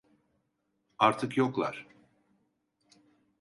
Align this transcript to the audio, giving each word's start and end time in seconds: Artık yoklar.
Artık 0.99 1.37
yoklar. 1.37 1.87